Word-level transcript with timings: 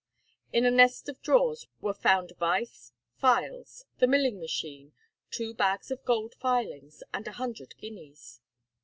In 0.51 0.65
a 0.65 0.71
nest 0.71 1.09
of 1.09 1.21
drawers 1.21 1.67
were 1.79 1.93
found 1.93 2.33
vice, 2.39 2.91
files, 3.17 3.85
the 3.99 4.07
milling 4.07 4.39
machine, 4.39 4.93
two 5.29 5.53
bags 5.53 5.91
of 5.91 6.03
gold 6.05 6.33
filings, 6.41 7.03
and 7.13 7.27
a 7.27 7.33
hundred 7.33 7.77
guineas. 7.77 8.41